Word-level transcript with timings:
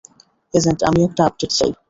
Agent, 0.53 0.79
আমি 0.83 0.99
একটা 1.03 1.21
update 1.25 1.51
চাই। 1.57 1.71